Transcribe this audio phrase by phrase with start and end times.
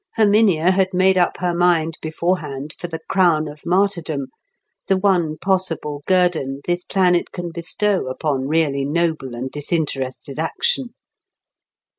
[0.15, 4.29] Herminia had made up her mind beforehand for the crown of martyrdom,
[4.87, 10.95] the one possible guerdon this planet can bestow upon really noble and disinterested action.